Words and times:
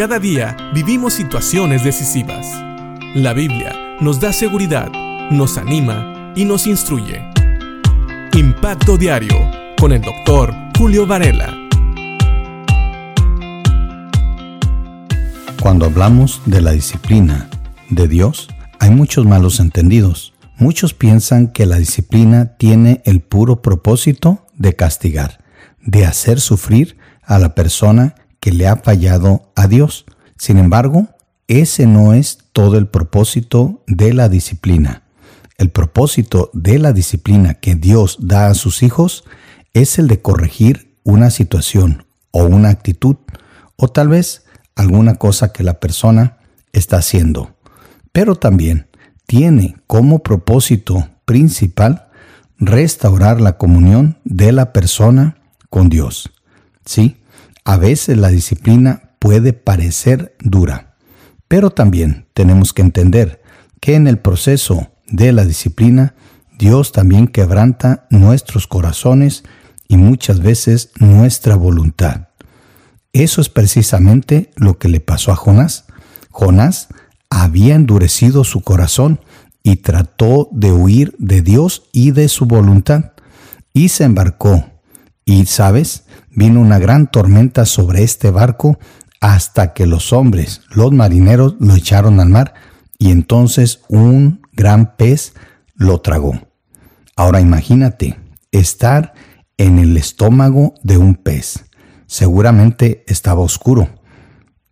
Cada 0.00 0.18
día 0.18 0.56
vivimos 0.72 1.12
situaciones 1.12 1.84
decisivas. 1.84 2.46
La 3.14 3.34
Biblia 3.34 3.98
nos 4.00 4.18
da 4.18 4.32
seguridad, 4.32 4.90
nos 5.30 5.58
anima 5.58 6.32
y 6.34 6.46
nos 6.46 6.66
instruye. 6.66 7.20
Impacto 8.32 8.96
Diario 8.96 9.36
con 9.78 9.92
el 9.92 10.00
doctor 10.00 10.54
Julio 10.78 11.06
Varela. 11.06 11.54
Cuando 15.60 15.84
hablamos 15.84 16.40
de 16.46 16.62
la 16.62 16.72
disciplina 16.72 17.50
de 17.90 18.08
Dios, 18.08 18.48
hay 18.78 18.88
muchos 18.88 19.26
malos 19.26 19.60
entendidos. 19.60 20.32
Muchos 20.56 20.94
piensan 20.94 21.48
que 21.48 21.66
la 21.66 21.76
disciplina 21.76 22.56
tiene 22.56 23.02
el 23.04 23.20
puro 23.20 23.60
propósito 23.60 24.46
de 24.56 24.74
castigar, 24.74 25.44
de 25.82 26.06
hacer 26.06 26.40
sufrir 26.40 26.96
a 27.22 27.38
la 27.38 27.54
persona 27.54 28.14
que 28.40 28.52
le 28.52 28.66
ha 28.66 28.76
fallado 28.76 29.52
a 29.54 29.68
Dios. 29.68 30.06
Sin 30.36 30.58
embargo, 30.58 31.08
ese 31.46 31.86
no 31.86 32.14
es 32.14 32.38
todo 32.52 32.78
el 32.78 32.88
propósito 32.88 33.82
de 33.86 34.14
la 34.14 34.28
disciplina. 34.28 35.02
El 35.58 35.70
propósito 35.70 36.50
de 36.54 36.78
la 36.78 36.92
disciplina 36.92 37.54
que 37.54 37.74
Dios 37.74 38.16
da 38.20 38.46
a 38.46 38.54
sus 38.54 38.82
hijos 38.82 39.24
es 39.74 39.98
el 39.98 40.08
de 40.08 40.22
corregir 40.22 40.96
una 41.04 41.30
situación 41.30 42.06
o 42.30 42.44
una 42.44 42.70
actitud 42.70 43.16
o 43.76 43.88
tal 43.88 44.08
vez 44.08 44.44
alguna 44.74 45.16
cosa 45.16 45.52
que 45.52 45.62
la 45.62 45.80
persona 45.80 46.38
está 46.72 46.96
haciendo. 46.96 47.56
Pero 48.12 48.36
también 48.36 48.88
tiene 49.26 49.76
como 49.86 50.20
propósito 50.20 51.08
principal 51.24 52.08
restaurar 52.58 53.40
la 53.40 53.56
comunión 53.58 54.18
de 54.24 54.52
la 54.52 54.72
persona 54.72 55.36
con 55.68 55.88
Dios. 55.88 56.30
Sí, 56.84 57.19
a 57.64 57.76
veces 57.76 58.16
la 58.16 58.28
disciplina 58.28 59.10
puede 59.18 59.52
parecer 59.52 60.36
dura, 60.40 60.96
pero 61.48 61.70
también 61.70 62.26
tenemos 62.34 62.72
que 62.72 62.82
entender 62.82 63.42
que 63.80 63.94
en 63.94 64.06
el 64.06 64.18
proceso 64.18 64.88
de 65.06 65.32
la 65.32 65.44
disciplina, 65.44 66.14
Dios 66.58 66.92
también 66.92 67.26
quebranta 67.26 68.06
nuestros 68.10 68.66
corazones 68.66 69.44
y 69.88 69.96
muchas 69.96 70.40
veces 70.40 70.90
nuestra 70.98 71.56
voluntad. 71.56 72.28
Eso 73.12 73.40
es 73.40 73.48
precisamente 73.48 74.50
lo 74.56 74.78
que 74.78 74.88
le 74.88 75.00
pasó 75.00 75.32
a 75.32 75.36
Jonás. 75.36 75.86
Jonás 76.30 76.88
había 77.28 77.74
endurecido 77.74 78.44
su 78.44 78.60
corazón 78.60 79.20
y 79.62 79.76
trató 79.76 80.48
de 80.52 80.72
huir 80.72 81.14
de 81.18 81.42
Dios 81.42 81.88
y 81.92 82.12
de 82.12 82.28
su 82.28 82.46
voluntad, 82.46 83.12
y 83.72 83.88
se 83.88 84.04
embarcó. 84.04 84.69
Y, 85.30 85.46
¿sabes? 85.46 86.06
Vino 86.32 86.60
una 86.60 86.80
gran 86.80 87.08
tormenta 87.08 87.64
sobre 87.64 88.02
este 88.02 88.32
barco 88.32 88.80
hasta 89.20 89.74
que 89.74 89.86
los 89.86 90.12
hombres, 90.12 90.62
los 90.70 90.90
marineros, 90.90 91.54
lo 91.60 91.76
echaron 91.76 92.18
al 92.18 92.30
mar, 92.30 92.54
y 92.98 93.12
entonces 93.12 93.82
un 93.88 94.42
gran 94.52 94.96
pez 94.96 95.34
lo 95.76 96.00
tragó. 96.00 96.48
Ahora 97.14 97.40
imagínate 97.40 98.18
estar 98.50 99.14
en 99.56 99.78
el 99.78 99.96
estómago 99.96 100.74
de 100.82 100.96
un 100.96 101.14
pez. 101.14 101.64
Seguramente 102.08 103.04
estaba 103.06 103.40
oscuro. 103.40 103.88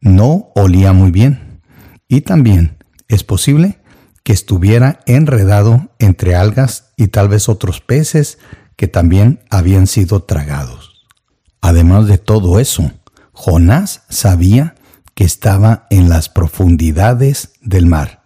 No 0.00 0.50
olía 0.56 0.92
muy 0.92 1.12
bien. 1.12 1.60
Y 2.08 2.22
también 2.22 2.78
es 3.06 3.22
posible 3.22 3.78
que 4.24 4.32
estuviera 4.32 4.98
enredado 5.06 5.92
entre 6.00 6.34
algas 6.34 6.94
y 6.96 7.06
tal 7.06 7.28
vez 7.28 7.48
otros 7.48 7.80
peces 7.80 8.38
que 8.78 8.86
también 8.86 9.40
habían 9.50 9.88
sido 9.88 10.22
tragados. 10.22 11.04
Además 11.60 12.06
de 12.06 12.16
todo 12.16 12.60
eso, 12.60 12.92
Jonás 13.32 14.02
sabía 14.08 14.76
que 15.16 15.24
estaba 15.24 15.88
en 15.90 16.08
las 16.08 16.28
profundidades 16.28 17.54
del 17.60 17.86
mar. 17.86 18.22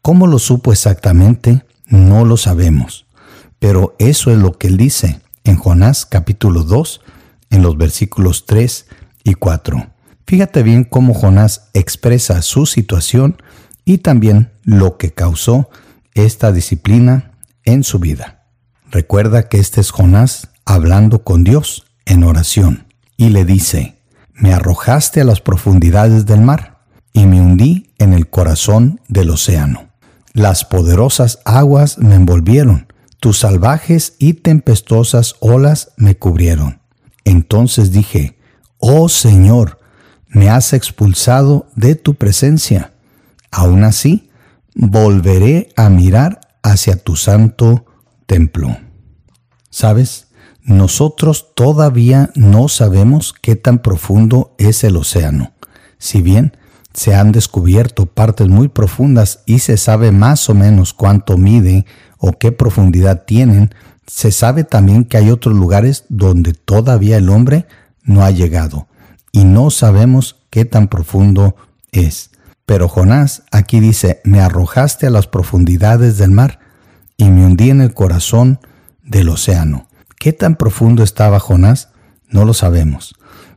¿Cómo 0.00 0.26
lo 0.26 0.38
supo 0.38 0.72
exactamente? 0.72 1.66
No 1.86 2.24
lo 2.24 2.38
sabemos. 2.38 3.04
Pero 3.58 3.94
eso 3.98 4.30
es 4.30 4.38
lo 4.38 4.56
que 4.56 4.68
él 4.68 4.78
dice 4.78 5.20
en 5.44 5.56
Jonás 5.56 6.06
capítulo 6.06 6.62
2, 6.64 7.02
en 7.50 7.62
los 7.62 7.76
versículos 7.76 8.46
3 8.46 8.86
y 9.24 9.34
4. 9.34 9.86
Fíjate 10.26 10.62
bien 10.62 10.84
cómo 10.84 11.12
Jonás 11.12 11.68
expresa 11.74 12.40
su 12.40 12.64
situación 12.64 13.42
y 13.84 13.98
también 13.98 14.50
lo 14.64 14.96
que 14.96 15.12
causó 15.12 15.68
esta 16.14 16.52
disciplina 16.52 17.32
en 17.64 17.84
su 17.84 17.98
vida. 17.98 18.39
Recuerda 18.90 19.48
que 19.48 19.58
este 19.58 19.80
es 19.80 19.92
Jonás 19.92 20.48
hablando 20.64 21.22
con 21.22 21.44
Dios 21.44 21.86
en 22.06 22.24
oración 22.24 22.86
y 23.16 23.28
le 23.28 23.44
dice, 23.44 23.96
me 24.34 24.52
arrojaste 24.52 25.20
a 25.20 25.24
las 25.24 25.40
profundidades 25.40 26.26
del 26.26 26.40
mar 26.40 26.80
y 27.12 27.26
me 27.26 27.40
hundí 27.40 27.92
en 27.98 28.12
el 28.12 28.28
corazón 28.28 29.00
del 29.06 29.30
océano. 29.30 29.90
Las 30.32 30.64
poderosas 30.64 31.38
aguas 31.44 31.98
me 31.98 32.16
envolvieron, 32.16 32.92
tus 33.20 33.38
salvajes 33.38 34.14
y 34.18 34.34
tempestuosas 34.34 35.36
olas 35.38 35.92
me 35.96 36.16
cubrieron. 36.16 36.80
Entonces 37.24 37.92
dije, 37.92 38.38
Oh 38.78 39.08
Señor, 39.08 39.78
me 40.26 40.50
has 40.50 40.72
expulsado 40.72 41.68
de 41.76 41.94
tu 41.94 42.14
presencia. 42.14 42.92
Aún 43.52 43.84
así, 43.84 44.30
volveré 44.74 45.68
a 45.76 45.90
mirar 45.90 46.40
hacia 46.62 46.96
tu 46.96 47.14
santo 47.14 47.84
templo. 48.30 48.78
¿Sabes? 49.70 50.28
Nosotros 50.62 51.52
todavía 51.56 52.30
no 52.36 52.68
sabemos 52.68 53.32
qué 53.32 53.56
tan 53.56 53.80
profundo 53.80 54.54
es 54.56 54.84
el 54.84 54.96
océano. 54.96 55.50
Si 55.98 56.22
bien 56.22 56.56
se 56.94 57.16
han 57.16 57.32
descubierto 57.32 58.06
partes 58.06 58.46
muy 58.46 58.68
profundas 58.68 59.40
y 59.46 59.58
se 59.58 59.76
sabe 59.76 60.12
más 60.12 60.48
o 60.48 60.54
menos 60.54 60.94
cuánto 60.94 61.38
mide 61.38 61.86
o 62.18 62.30
qué 62.30 62.52
profundidad 62.52 63.24
tienen, 63.24 63.74
se 64.06 64.30
sabe 64.30 64.62
también 64.62 65.06
que 65.06 65.16
hay 65.16 65.32
otros 65.32 65.56
lugares 65.56 66.04
donde 66.08 66.52
todavía 66.52 67.16
el 67.16 67.30
hombre 67.30 67.66
no 68.04 68.22
ha 68.22 68.30
llegado 68.30 68.86
y 69.32 69.42
no 69.42 69.70
sabemos 69.70 70.36
qué 70.50 70.64
tan 70.64 70.86
profundo 70.86 71.56
es. 71.90 72.30
Pero 72.64 72.86
Jonás 72.86 73.42
aquí 73.50 73.80
dice, 73.80 74.20
me 74.22 74.40
arrojaste 74.40 75.08
a 75.08 75.10
las 75.10 75.26
profundidades 75.26 76.16
del 76.16 76.30
mar 76.30 76.69
y 77.20 77.30
me 77.30 77.44
hundí 77.44 77.70
en 77.70 77.80
el 77.80 77.94
corazón 77.94 78.60
del 79.02 79.28
océano. 79.28 79.86
¿Qué 80.18 80.32
tan 80.32 80.56
profundo 80.56 81.02
estaba 81.02 81.40
Jonás? 81.40 81.90
No 82.28 82.44
lo 82.44 82.54
sabemos, 82.54 83.14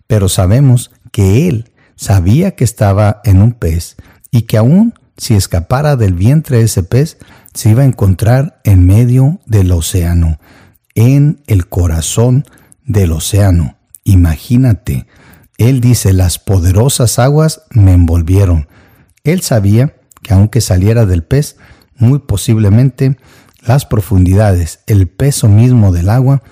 pero 0.08 0.30
sabemos 0.30 0.92
que 1.12 1.48
él 1.48 1.72
sabía 1.96 2.56
que 2.56 2.64
estaba 2.64 3.22
en 3.24 3.42
un 3.42 3.54
pez 3.54 3.96
y 4.32 4.44
que 4.44 4.58
aún 4.58 4.94
si 5.18 5.36
escapara 5.36 5.96
del 5.96 6.14
vientre 6.14 6.58
de 6.58 6.64
ese 6.64 6.84
pez, 6.84 7.18
se 7.54 7.70
iba 7.70 7.84
a 7.84 7.86
encontrar 7.86 8.60
en 8.64 8.86
medio 8.86 9.40
del 9.46 9.72
océano, 9.72 10.40
en 10.96 11.42
el 11.48 11.68
corazón 11.68 12.46
del 12.86 13.12
océano. 13.12 13.78
Imagínate, 14.04 15.08
él 15.58 15.82
dice, 15.82 16.14
las 16.14 16.40
poderosas 16.40 17.20
aguas 17.20 17.62
me 17.70 17.94
envolvieron. 17.94 18.68
Él 19.24 19.42
sabía 19.42 19.96
que 20.22 20.34
aunque 20.34 20.62
saliera 20.62 21.06
del 21.06 21.24
pez, 21.24 21.58
muy 21.96 22.20
posiblemente 22.20 23.18
las 23.66 23.86
profundidades, 23.86 24.80
el 24.88 25.08
peso 25.08 25.48
mismo 25.48 25.92
del 25.92 26.10
agua, 26.10 26.44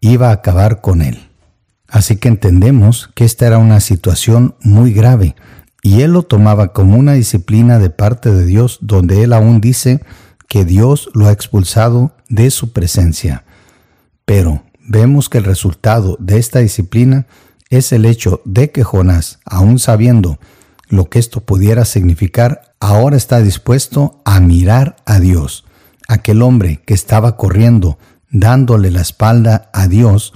iba 0.00 0.30
a 0.30 0.32
acabar 0.32 0.80
con 0.80 1.02
él. 1.02 1.28
Así 1.88 2.16
que 2.16 2.28
entendemos 2.28 3.10
que 3.14 3.24
esta 3.24 3.46
era 3.46 3.58
una 3.58 3.80
situación 3.80 4.54
muy 4.62 4.92
grave 4.92 5.34
y 5.82 6.02
él 6.02 6.12
lo 6.12 6.22
tomaba 6.22 6.72
como 6.72 6.96
una 6.96 7.14
disciplina 7.14 7.78
de 7.78 7.90
parte 7.90 8.30
de 8.30 8.46
Dios 8.46 8.78
donde 8.80 9.22
él 9.22 9.32
aún 9.32 9.60
dice 9.60 10.00
que 10.48 10.64
Dios 10.64 11.10
lo 11.14 11.26
ha 11.26 11.32
expulsado 11.32 12.12
de 12.28 12.50
su 12.50 12.72
presencia. 12.72 13.44
Pero 14.24 14.62
vemos 14.86 15.28
que 15.28 15.38
el 15.38 15.44
resultado 15.44 16.16
de 16.20 16.38
esta 16.38 16.60
disciplina 16.60 17.26
es 17.70 17.92
el 17.92 18.04
hecho 18.04 18.42
de 18.44 18.70
que 18.70 18.84
Jonás, 18.84 19.40
aún 19.44 19.78
sabiendo 19.78 20.38
lo 20.88 21.08
que 21.08 21.18
esto 21.18 21.40
pudiera 21.40 21.84
significar, 21.84 22.74
ahora 22.80 23.16
está 23.16 23.40
dispuesto 23.40 24.20
a 24.24 24.40
mirar 24.40 24.96
a 25.06 25.20
Dios. 25.20 25.64
Aquel 26.10 26.42
hombre 26.42 26.82
que 26.84 26.94
estaba 26.94 27.36
corriendo, 27.36 27.98
dándole 28.30 28.90
la 28.90 29.00
espalda 29.00 29.70
a 29.72 29.86
Dios, 29.86 30.32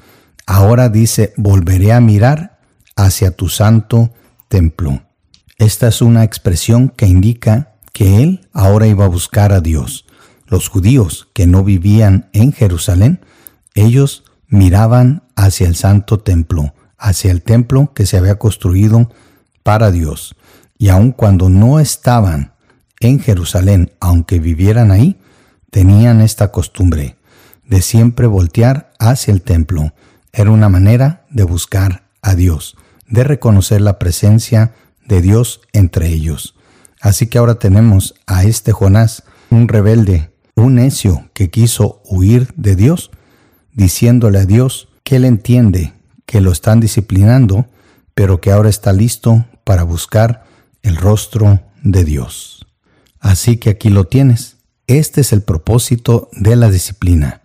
Ahora 0.47 0.91
dice, 0.91 1.33
volveré 1.37 1.93
a 1.93 2.01
mirar 2.01 2.59
hacia 2.97 3.31
tu 3.31 3.49
santo 3.49 4.13
templo. 4.49 5.03
Esta 5.59 5.89
es 5.89 6.03
una 6.03 6.23
expresión 6.23 6.91
que 6.91 7.07
indica 7.07 7.77
que 7.93 8.23
él 8.23 8.49
ahora 8.53 8.87
iba 8.87 9.07
a 9.07 9.09
buscar 9.09 9.53
a 9.53 9.61
Dios. 9.61 10.05
Los 10.47 10.69
judíos 10.69 11.29
que 11.33 11.47
no 11.47 11.65
vivían 11.65 12.29
en 12.33 12.53
Jerusalén, 12.53 13.25
ellos 13.75 14.25
miraban 14.49 15.23
hacia 15.35 15.67
el 15.67 15.77
santo 15.77 16.19
templo, 16.19 16.75
hacia 16.99 17.31
el 17.31 17.43
templo 17.43 17.93
que 17.95 18.05
se 18.05 18.19
había 18.19 18.39
construido 18.39 19.11
para 19.63 19.91
Dios. 19.91 20.37
Y 20.77 20.89
aun 20.89 21.13
cuando 21.13 21.49
no 21.49 21.81
estaban 21.81 22.53
en 23.01 23.19
Jerusalén, 23.19 23.93
aunque 24.01 24.41
vivieran 24.41 24.91
ahí, 24.91 25.19
tenían 25.75 26.21
esta 26.21 26.53
costumbre 26.53 27.17
de 27.67 27.83
siempre 27.83 28.29
voltear 28.29 28.93
hacia 29.01 29.35
el 29.35 29.43
templo 29.43 29.93
era 30.33 30.53
una 30.53 30.69
manera 30.69 31.27
de 31.31 31.43
buscar 31.43 32.05
a 32.23 32.37
Dios, 32.37 32.77
de 33.09 33.25
reconocer 33.25 33.81
la 33.81 33.99
presencia 33.99 34.73
de 35.05 35.21
Dios 35.21 35.63
entre 35.73 36.11
ellos. 36.11 36.55
Así 37.01 37.27
que 37.27 37.39
ahora 37.39 37.57
tenemos 37.57 38.15
a 38.29 38.45
este 38.45 38.71
Jonás, 38.71 39.25
un 39.51 39.67
rebelde, 39.67 40.33
un 40.55 40.77
necio 40.77 41.29
que 41.35 41.51
quiso 41.51 42.03
huir 42.05 42.55
de 42.55 42.77
Dios, 42.77 43.11
diciéndole 43.73 44.39
a 44.39 44.47
Dios 44.47 44.87
que 45.03 45.17
él 45.17 45.25
entiende 45.25 45.93
que 46.25 46.41
lo 46.41 46.53
están 46.53 46.79
disciplinando, 46.79 47.67
pero 48.15 48.41
que 48.41 48.53
ahora 48.53 48.69
está 48.69 48.93
listo 48.93 49.45
para 49.65 49.83
buscar 49.83 50.45
el 50.83 50.95
rostro 50.95 51.63
de 51.83 52.05
Dios. 52.05 52.65
Así 53.19 53.57
que 53.57 53.71
aquí 53.71 53.91
lo 53.91 54.05
tienes. 54.05 54.54
Este 54.87 55.23
es 55.23 55.33
el 55.33 55.43
propósito 55.43 56.29
de 56.33 56.57
la 56.57 56.71
disciplina, 56.71 57.41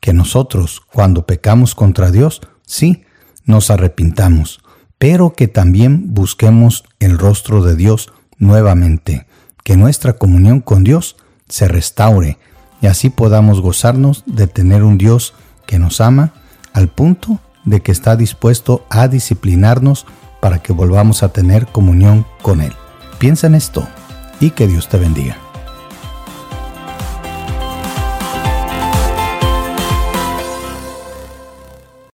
que 0.00 0.12
nosotros 0.12 0.82
cuando 0.92 1.24
pecamos 1.24 1.76
contra 1.76 2.10
Dios, 2.10 2.40
sí, 2.66 3.04
nos 3.44 3.70
arrepintamos, 3.70 4.60
pero 4.98 5.34
que 5.34 5.46
también 5.46 6.14
busquemos 6.14 6.84
el 6.98 7.16
rostro 7.16 7.62
de 7.62 7.76
Dios 7.76 8.12
nuevamente, 8.38 9.26
que 9.62 9.76
nuestra 9.76 10.14
comunión 10.14 10.60
con 10.60 10.82
Dios 10.82 11.16
se 11.48 11.68
restaure 11.68 12.38
y 12.82 12.88
así 12.88 13.08
podamos 13.08 13.60
gozarnos 13.60 14.24
de 14.26 14.48
tener 14.48 14.82
un 14.82 14.98
Dios 14.98 15.34
que 15.66 15.78
nos 15.78 16.00
ama 16.00 16.32
al 16.72 16.88
punto 16.88 17.38
de 17.64 17.82
que 17.82 17.92
está 17.92 18.16
dispuesto 18.16 18.84
a 18.90 19.06
disciplinarnos 19.06 20.06
para 20.40 20.60
que 20.60 20.72
volvamos 20.72 21.22
a 21.22 21.28
tener 21.28 21.66
comunión 21.66 22.26
con 22.42 22.60
Él. 22.60 22.72
Piensa 23.18 23.46
en 23.46 23.54
esto 23.54 23.86
y 24.40 24.50
que 24.50 24.66
Dios 24.66 24.88
te 24.88 24.96
bendiga. 24.96 25.36